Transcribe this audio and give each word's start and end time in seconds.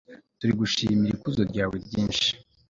turagushimir'ikuzo 0.39 1.41
ryawe 1.51 1.75
ryinshi 1.85 2.29